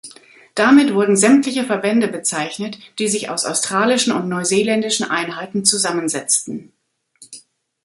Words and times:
Damit 0.55 0.95
wurden 0.95 1.15
sämtliche 1.15 1.63
Verbände 1.63 2.07
bezeichnet, 2.07 2.79
die 2.97 3.07
sich 3.07 3.29
aus 3.29 3.45
australischen 3.45 4.11
und 4.13 4.27
neuseeländischen 4.27 5.07
Einheiten 5.11 5.63
zusammensetzten. 5.63 6.73